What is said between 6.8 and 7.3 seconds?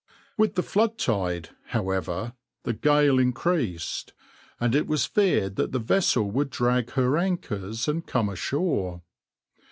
her